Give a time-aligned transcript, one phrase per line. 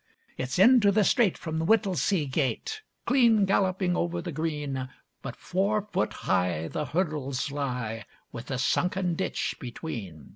[0.35, 4.89] It's into the straight from the Whittlesea gate, Clean galloping over the green,
[5.21, 10.29] But four foot high the hurdles lie With a sunken ditch between.